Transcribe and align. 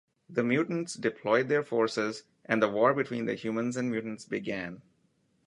The 0.27 0.41
mutants 0.43 0.95
deployed 0.95 1.47
their 1.47 1.61
forces, 1.61 2.23
and 2.43 2.59
the 2.59 2.67
war 2.67 2.91
between 2.95 3.27
the 3.27 3.35
humans 3.35 3.77
and 3.77 3.91
mutants 3.91 4.25
began. 4.25 4.81